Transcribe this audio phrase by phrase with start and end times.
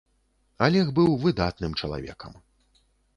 [0.67, 2.33] Алег быў выдатным чалавекам.